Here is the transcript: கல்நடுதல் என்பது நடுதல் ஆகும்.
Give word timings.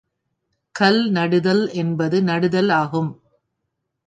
கல்நடுதல் 0.75 1.71
என்பது 1.73 2.23
நடுதல் 2.23 2.69
ஆகும். 2.69 3.11